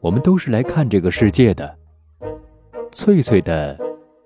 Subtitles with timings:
[0.00, 1.76] 我们都是来看这个世界的。
[2.92, 3.76] 翠翠的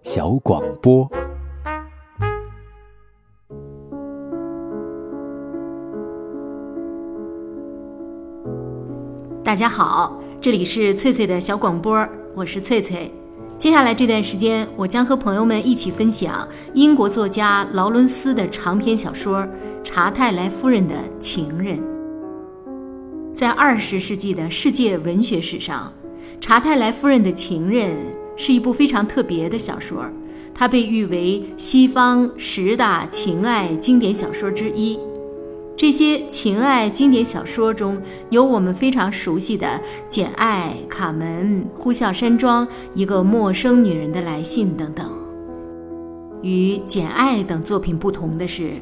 [0.03, 1.11] 小广播。
[9.43, 13.11] 大家好，这里是翠翠的小广播，我是翠翠。
[13.57, 19.41] 接下来这段时间，我将和朋友们一起分享英国作家劳伦斯的长篇小说
[19.83, 21.79] 《查泰莱夫人的情人》。
[23.43, 25.93] 在二十世纪的世界文学史上，
[26.41, 27.91] 《查泰莱夫人的情人》
[28.37, 30.07] 是一部非常特别的小说，
[30.55, 34.97] 它被誉为西方十大情爱经典小说之一。
[35.77, 38.01] 这些情爱经典小说中
[38.31, 39.67] 有我们非常熟悉的
[40.09, 42.65] 《简·爱》《卡门》《呼啸山庄》
[42.95, 45.11] 《一个陌生女人的来信》等等。
[46.43, 48.63] 与《简·爱》等作品不同的是，《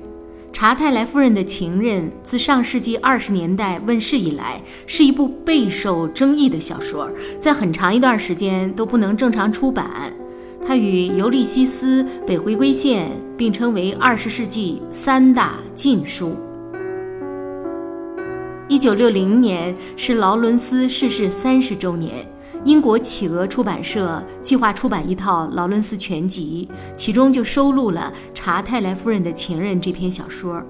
[0.53, 7.09] 查泰莱夫人的情人》自上世纪二十年代问世以来，是一部备受争议的小说，
[7.39, 10.13] 在很长一段时间都不能正常出版。
[10.67, 16.37] 它与《尤利西斯》《北回归线》并称为二十世纪三大禁书。
[18.69, 22.27] 一九六零年是劳伦斯逝世三十周年，
[22.65, 30.63] 英国企鹅出版社计划出版一套劳伦斯全集，其中就收录了《查泰莱夫人的情人》这篇小说。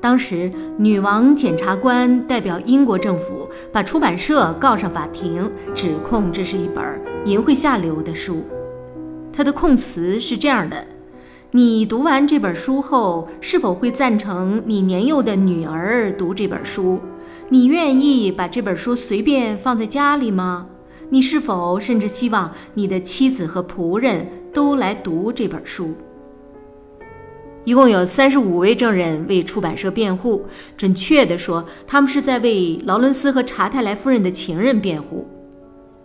[0.00, 6.84] 当时，女王检察官代表英国政府把出版社告上法庭，指控这是一本
[7.24, 8.42] 淫秽下流的书。
[9.32, 10.84] 他的控词是这样的。
[11.52, 16.98] 你读完这本书后，是否会赞成你年幼的女儿读这本书？
[17.54, 20.66] 你愿意把这本书随便放在家里吗？
[21.10, 25.94] 你是否甚至希望你的妻子和仆人都来读这本书？
[27.62, 30.44] 一共有三十五位证人为出版社辩护，
[30.76, 35.24] 准确地说，他们是在为劳伦斯和查泰莱夫人的情人辩护。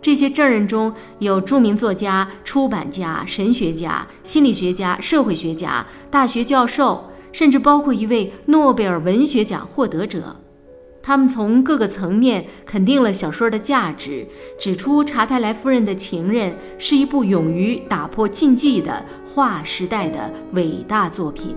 [0.00, 10.36] 这些证人中有著名作家、出版家、神学家、心理学家、社会学家、大学教授，甚至包括一位诺贝尔文学奖获得者。
[11.10, 14.24] 他们从各个层面肯定了小说的价值，
[14.56, 21.56] 指出查泰莱夫人的情人是一部勇于打破禁忌的划时代的伟大作品。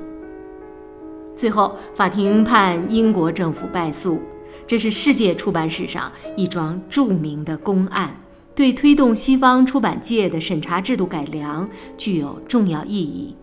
[1.36, 4.20] 最后，法庭判英国政府败诉，
[4.66, 8.18] 这是世界出版史上一桩著名的公案。
[8.56, 13.36] 对推动西方出版界的审查制度改良具有重要意义。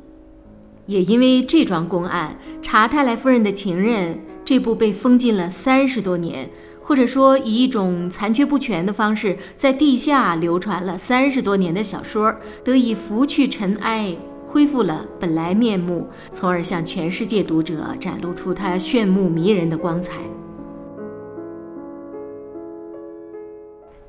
[0.86, 4.14] 也因为这桩公案，《查泰莱夫人的情人》
[4.50, 6.50] 这部被封禁了三十多年，
[6.80, 12.34] 或者说以一种残缺不全的方式在地下流传了三十多年的小说，
[12.64, 14.12] 得以拂去尘埃，
[14.44, 20.14] 恢复了本来面目，从而向全世界读者展露出它炫目迷人的光彩。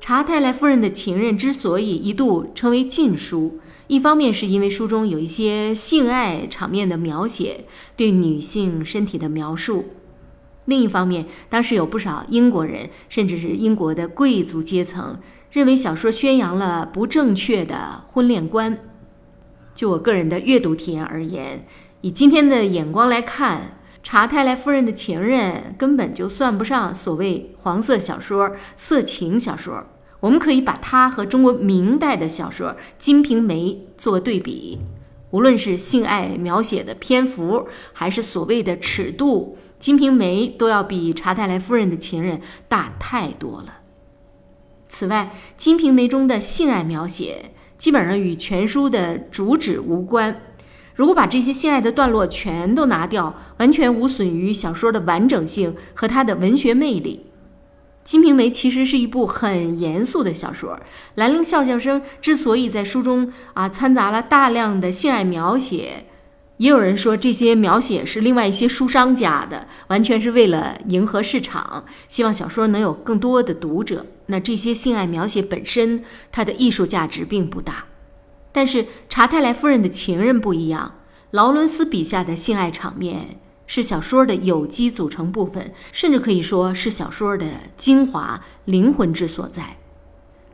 [0.00, 7.66] 查泰莱夫人的情人之所以一度成为禁书，一方面是因为书中有一些性爱场面的描写，
[7.96, 9.84] 对女性身体的描述；
[10.66, 15.18] 另一方面，当时有不少英国人，甚至是英国的贵族阶层，
[15.50, 18.78] 认为小说宣扬了不正确的婚恋观。
[19.74, 21.66] 就我个人的阅读体验而言，
[22.02, 29.84] 以今天的眼光来看，查泰莱夫人的情人根本就算不上所谓黄色小说、色情小说。
[30.20, 34.78] 我们可以把它和中国明代的小说《金瓶梅》做对比，
[35.30, 43.80] 无论是性爱描写的篇幅，还是所谓的尺度，《金瓶梅》都要比查泰莱夫人的情人大太多了。
[44.88, 50.40] 此外，《金瓶梅》中的性爱描写基本上与全书的主旨无关。
[50.94, 57.26] 如果把这些性爱的段落全都拿掉，完全无损于小说的完整性和它的文学魅力。
[58.08, 60.78] 《金瓶梅》其实是一部很严肃的小说。
[61.16, 66.06] 兰陵笑笑生之所以在书中啊掺杂了大量的性爱描写，
[66.58, 74.06] 也有人说这些描写是另外一些书商加的，完全是为了迎合市场，希望小说能有更多的读者。
[74.26, 77.86] 那这些性爱描写本身，它的艺术价值并不大。
[78.52, 80.98] 但是查泰莱夫人的情人不一样，
[81.30, 83.38] 劳伦斯笔下的性爱场面。
[83.64, 89.78] 是小说的有机组成部分，甚至可以说是小说的精华、灵魂之所在。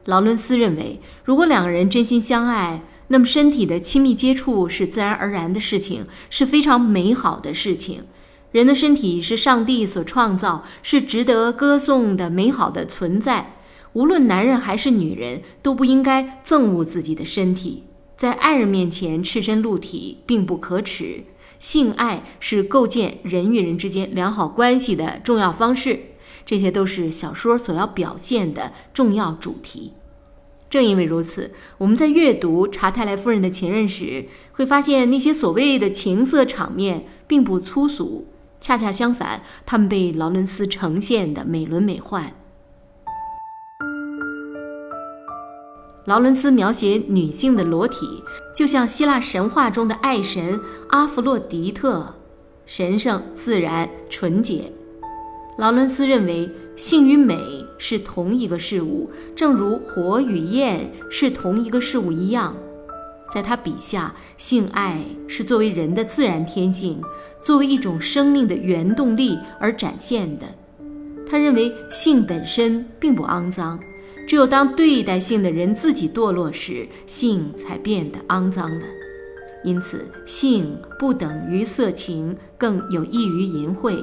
[0.04, 8.04] 劳伦斯认为，如果两个人真心相爱，那么身体的亲密接触是自然而然的事情，是非常美好的事情。
[8.52, 13.56] 人的身体是上帝所创造，是值得歌颂的美好的存在。
[13.94, 17.84] 无论男人还是女人，都不应该憎恶自己的身体，
[18.16, 21.24] 在爱人面前赤身露体并不可耻。
[21.58, 26.00] 性爱是构建人与人之间良好关系的重要方式。
[26.46, 29.92] 这些都是小说所要表现的重要主题。
[30.70, 38.26] 正因为如此，我们在阅读查泰莱夫人的情人时，会发现那些所谓的情色场面并不粗俗，
[38.60, 42.32] 恰恰相反，他们被劳伦斯呈现的美轮美奂。
[46.04, 48.22] 劳伦斯描写女性的裸体，
[48.54, 52.14] 就像希腊神话中的爱神阿弗洛狄特，
[52.64, 54.72] 神圣、自然、纯洁。
[55.58, 57.36] 劳伦斯认为，性与美
[57.78, 62.56] 是同一个事物，正如火与焰是同一个事物一样。
[63.34, 67.02] 在他笔下，性爱是作为人的自然天性，
[67.40, 70.46] 作为一种生命的原动力而展现的。
[71.28, 73.80] 他认为，性本身并不肮脏，
[74.28, 78.86] 只有当对待性的人自己堕落时，性才变得肮脏了。
[79.64, 83.98] 因此，性不等于色情，更有益于淫秽。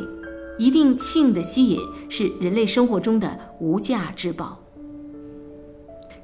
[0.58, 1.80] 一定性的吸引
[2.10, 4.60] 是人类生活中的无价之宝。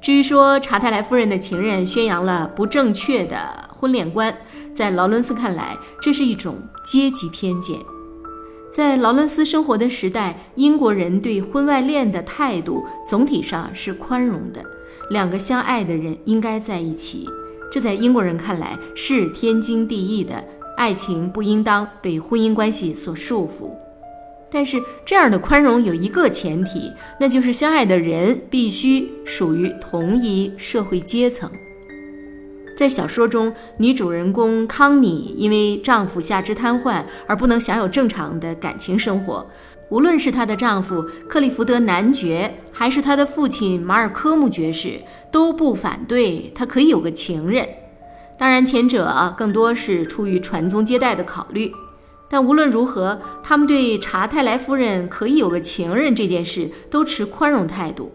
[0.00, 4.36] 至于说查泰莱夫人的情人宣扬了不正确的婚恋观，
[4.74, 7.78] 在劳伦斯看来，这是一种阶级偏见。
[8.72, 14.64] 在劳伦斯生活的时代，英国人对婚外恋的态度总体上是宽容的，
[15.10, 17.28] 两个相爱的人应该在一起，
[17.70, 20.42] 这在英国人看来是天经地义的，
[20.76, 23.70] 爱情不应当被婚姻关系所束缚。
[24.52, 31.50] 但是这样的宽容有一个前提，那就是相爱的人必须属于同一社会阶层。
[32.76, 39.46] 在小说中，女主人公康妮因为丈夫下肢瘫痪而不能享有正常的感情生活。
[39.88, 45.00] 无论是她的丈夫克利福德男爵，还是她的父亲马尔科姆爵士，
[45.30, 47.68] 都不反对她可以有个情人。
[48.38, 51.70] 当然，前者更多是出于传宗接代的考虑。
[52.32, 58.10] 但无论如何，他们对查泰莱夫人可以有个情人这件事都持宽容态度。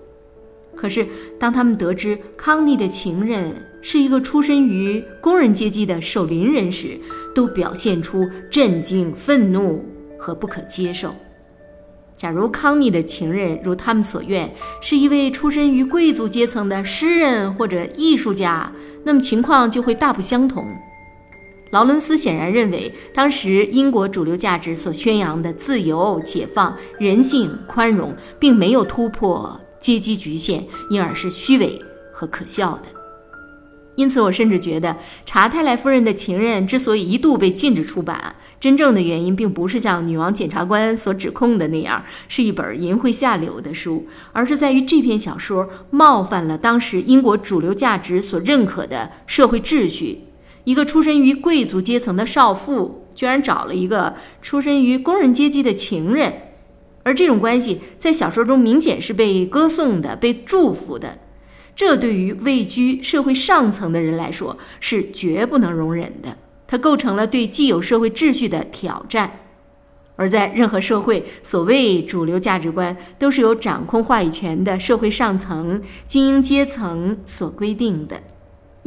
[0.75, 1.07] 可是，
[1.39, 6.99] 当他们得知康妮的情人是一个出身于工人阶级的守林人时，
[7.35, 9.85] 都表现出震惊、愤怒
[10.17, 11.13] 和不可接受。
[12.15, 18.71] 假如康妮的情人如他们所愿是一位出身于贵族阶层的诗人或者艺术家，
[19.03, 20.65] 那么情况就会大不相同。
[21.71, 31.79] 劳伦斯显然认为，当时英国主流价值所宣扬的自由、解放、人性、宽容，并没有突破阶级局限，因而是虚伪
[32.11, 32.89] 和可笑的。
[33.95, 50.26] 因此，我甚至觉得查泰莱夫人的情人之所以一度被禁止出版，真正的原因并不是像女王检察官所指控的那样是一本淫秽下流的书，而是在于这篇小说冒犯了当时英国主流价值所认可的社会秩序。
[50.67, 56.33] 一个出身于贵族阶层的少妇，居然找了一个出身于工人阶级的情人，
[57.03, 61.19] 而这种关系在小说中明显是被歌颂的、被祝福的。
[61.73, 66.37] 这对于位居社会上层的人来说是绝不能容忍的，
[66.67, 69.39] 它构成了对既有社会秩序的挑战。
[70.17, 78.21] 而在任何社会，所谓主流价值观都是由掌控话语权的社会上层精英阶层所规定的。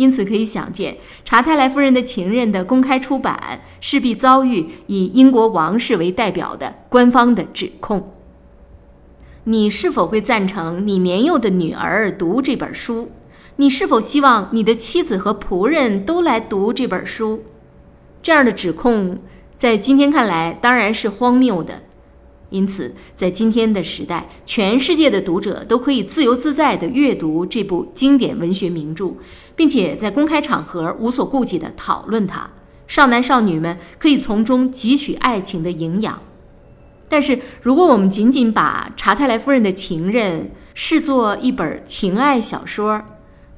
[0.00, 8.14] 因此可以想见，查泰莱夫人的情人的公开出版势必遭遇以英国王室为代表的官方的指控。
[9.44, 13.10] 你是否会赞成你年幼的女儿读这本书？
[13.56, 17.42] 你是否希望你的妻子和仆人都来读这本书？
[18.22, 19.18] 这样的指控
[19.58, 21.82] 在今天看来当然是荒谬的。
[22.50, 29.14] 因此，在今天的时代，全世界的读者都可以自由自在地阅读这部经典文学名著，
[29.56, 32.50] 并且在公开场合无所顾忌地讨论它。
[32.86, 36.20] 少男少女们可以从中汲取爱情的营养。
[37.08, 43.00] 但是，如果我们仅仅把查泰莱夫人的情人视作一本情爱小说，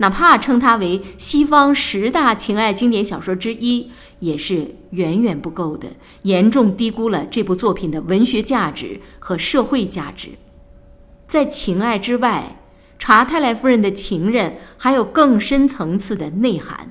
[0.02, 5.90] 哪怕称它为西方十大情爱经典小说之一，也是远远不够的，
[6.22, 10.30] 严重低估了这部作品的文学价值和社会价值。
[11.28, 12.60] 在情爱之外，
[12.98, 16.90] 查泰莱夫人的情人还有更深层次的内涵。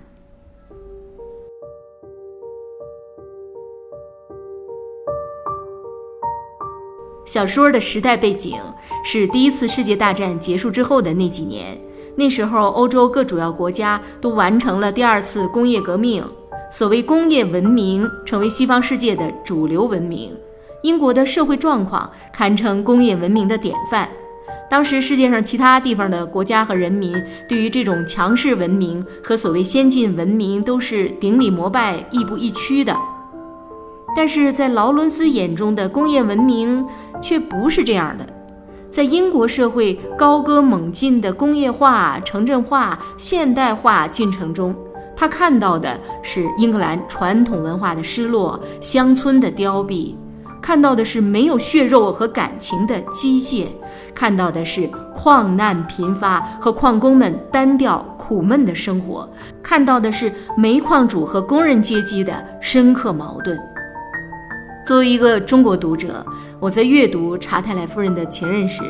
[7.25, 8.58] 小说的时代背景
[9.03, 11.77] 是第一次世界大战结束之后的那几年。
[12.15, 16.24] 那时候，欧洲各主要国家都完成了第二次工业革命，
[16.72, 20.32] 所谓工业文明成为西方世界的主流文明。
[20.84, 24.10] 英国的社会状况堪称工业文明的典范。
[24.70, 27.13] 当时，世界上其他地方的国家和人民
[27.48, 32.96] 对于这种强势文明和所谓先进文明都是顶礼膜拜、亦步亦趋的。
[34.15, 36.86] 但是在劳伦斯眼中的工业文明
[37.22, 38.25] 却不是这样的。
[38.91, 44.75] 在英国社会高歌猛进的工业化、城镇化、现代化进程中，
[45.15, 50.13] 他看到的是英格兰传统文化的失落、乡村的凋敝，
[50.62, 53.67] 看到的是没有血肉和感情的机械，
[54.13, 59.29] 看到的是矿难频发和矿工们单调苦闷的生活，
[59.63, 63.57] 看到的是煤矿主和工人阶级的深刻矛盾。
[64.84, 66.26] 作为一个中国读者，
[66.60, 68.82] 我在阅读查泰莱夫人的情人时，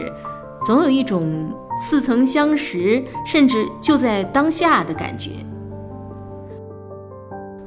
[0.66, 5.32] 总有一种似曾相识，甚至就在当下的感觉。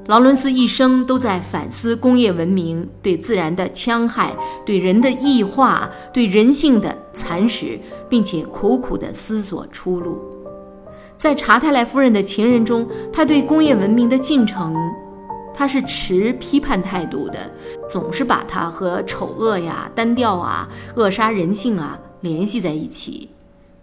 [0.06, 7.78] 劳伦斯一生都在反思工业文明对自然的戕害、对人的异化、对人性的蚕食，
[8.08, 10.18] 并且苦苦地思索出路。
[11.16, 14.74] 在查泰莱夫人的情人中，他对工业文明的进程。
[15.56, 17.48] 他是持批判态度的，
[17.94, 23.28] 总是把它和丑恶呀、单调啊、扼杀人性啊联系在一起。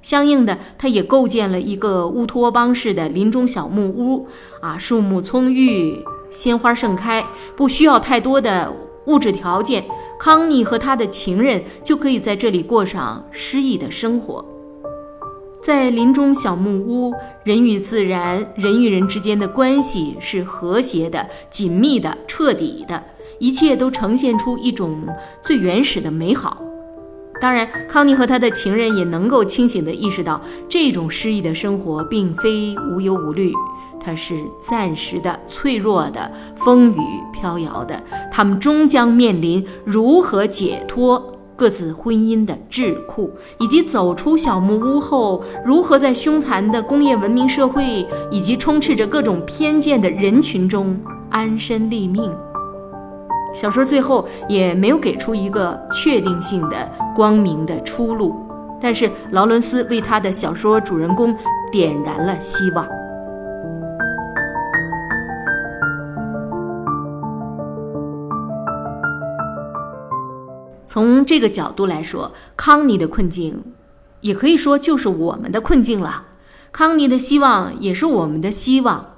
[0.01, 4.27] 相应的，他也构建了一个乌托邦式的林中小木屋，
[4.60, 7.25] 啊，树木葱郁，鲜花盛开，
[7.56, 8.74] 不需要太多的
[9.06, 9.86] 物质条件，
[10.20, 14.44] 康妮和他的情人就可以在这里过上诗意的生活。
[15.63, 17.13] 在林中小木屋，
[17.46, 23.01] 人与自然、人与人之间的关系是和谐的、紧密的、彻底的，
[23.42, 25.02] 一切都呈现出一种
[25.42, 26.62] 最原始的美好。
[27.42, 33.52] 当然，康妮和他的情人也能够清醒地意识到，这种诗意的生活并非无忧无虑，
[34.00, 37.02] 它是暂时的、脆弱的、风雨
[37.34, 41.40] 飘摇的，他们终将面临如何解脱。
[41.56, 43.30] 各自婚姻的桎梏，
[43.60, 52.32] 以及走出小木屋后如何在凶残的工业文明社会以及充斥着各种偏见的人群中安身立命。
[53.53, 58.36] 小说最后也没有给出一个确定性的光明的出路，
[58.79, 61.36] 但是劳伦斯为他的小说主人公
[61.72, 62.88] 点燃了希望。
[70.88, 73.63] 从这个角度来说，康妮的困境，
[74.22, 76.24] 也可以说就是我们的困境了。
[76.72, 79.11] 康妮的希望也是我们的希望。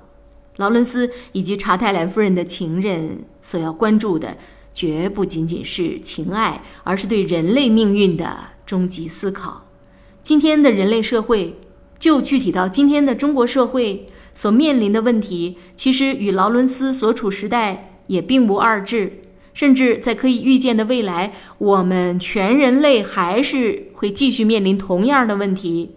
[0.57, 4.37] 劳伦斯以及查泰莱夫人的情人所要关注的，
[4.73, 9.67] 绝不仅仅是情爱，而是对人类命运的终极思考。
[10.21, 11.55] 今天的人类社会，
[11.97, 19.19] 就具体到今天的中国社会所面临的问题，其实与劳伦斯所处时代也并无二致。
[19.53, 25.91] 甚至在可以预见的未来，我们全人类还是会继续面临同样的问题。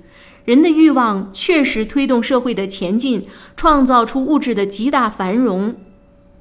[0.46, 3.22] 人的欲望确实推动社会的前进，
[3.54, 5.74] 创造出物质的极大繁荣，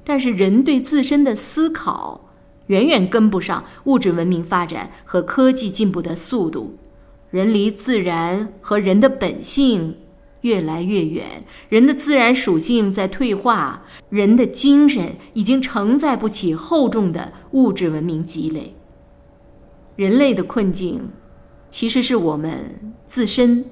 [0.02, 2.30] 但是人对自身的思考
[2.68, 6.78] 远远跟不上物质文明发展和科技进步的速度。
[7.30, 9.98] 人离自然和人的本性。
[10.42, 18.76] 越来越远，人的自然属性在退化，人的精神已经承载不起厚重的物质文明积累。
[19.96, 21.08] 人类的困境，
[21.68, 23.64] 其实是我们自身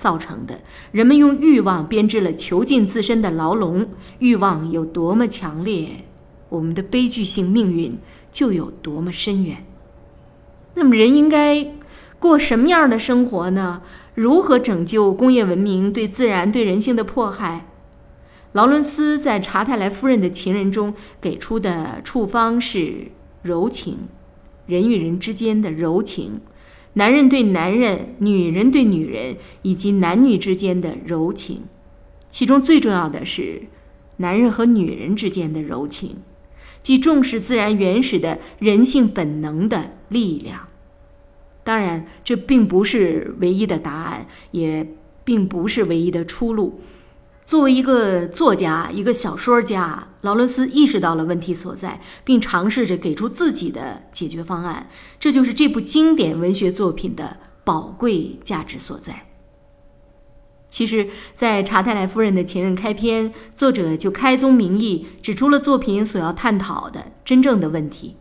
[0.00, 0.62] 造成的。
[0.90, 3.86] 人们用欲望编织了囚禁自身的牢笼，
[4.18, 6.06] 欲望有多么强烈，
[6.48, 7.98] 我们的悲剧性命运
[8.32, 9.66] 就有多么深远。
[10.74, 11.74] 那么，人应该
[12.18, 13.82] 过什么样的生活呢？
[14.14, 17.66] 如何拯救工业文明对自然、对人性的迫害？
[18.52, 24.08] 劳伦斯在查泰莱夫人的情人中给出的处方是柔情，
[24.66, 26.40] 人与人之间的柔情，
[26.94, 31.62] 男人对男人、女人对女人以及男女之间的柔情，
[32.28, 33.62] 其中最重要的是
[34.16, 36.16] 男人和女人之间的柔情，
[36.82, 40.68] 即重视自然原始的人性本能的力量。
[41.62, 44.86] 当然，这并不是唯一的答案，也
[45.22, 46.80] 并不是唯一的出路。
[47.50, 54.88] 作为一个作家、一个小说家，劳伦斯意识到了问题所在，并尝试着给出自己的解决方案。
[55.18, 59.26] 这就是这部经典文学作品的宝贵价值所在。
[60.68, 68.14] 其实，在查泰莱夫人的前任开篇，作者就开宗明义指出了作品所要探讨的真正的问题。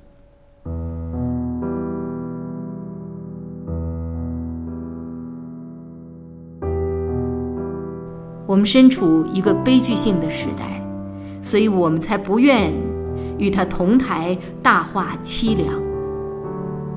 [8.50, 10.84] 我们身处一个悲剧性的时代，
[11.44, 12.74] 所以我们才不愿
[13.38, 15.68] 与他同台大话凄凉。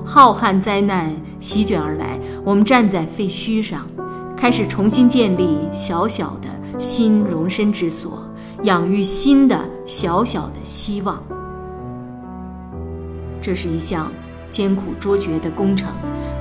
[0.03, 3.85] 浩瀚灾难席卷而来，我们站在废墟上，
[4.35, 8.27] 开始重新建立小小的新容身之所，
[8.63, 9.55] 养育新的
[9.85, 11.21] 小小的希望。
[13.39, 14.11] 这是一项
[14.49, 15.87] 艰苦卓绝的工程，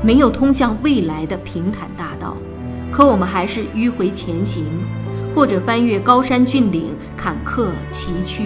[0.02, 2.34] 没有通向未来的平坦大道，
[2.90, 4.64] 可我们还是迂回前行，
[5.34, 8.42] 或者翻越高山峻岭、坎坷崎岖，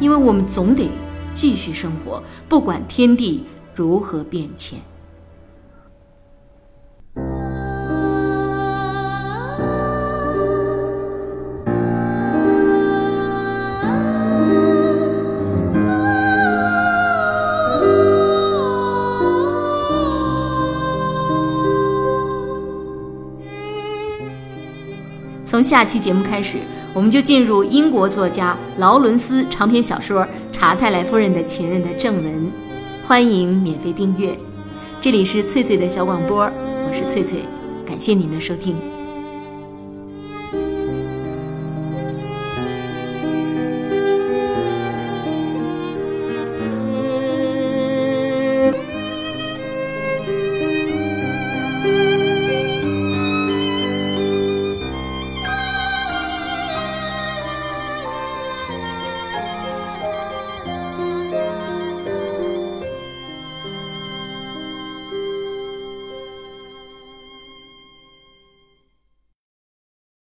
[0.00, 0.88] 因为我们总得
[1.32, 4.78] 继续生活，不管天地如何变迁。
[25.60, 26.56] 从下期节目开始，
[26.94, 32.50] 我们就进入英国作家劳伦斯长篇小说《查泰莱夫人的情人》的正文。
[33.06, 34.34] 欢迎免费订阅，
[35.02, 37.40] 这里是翠翠的小广播，我是翠翠，
[37.84, 38.89] 感谢您的收听。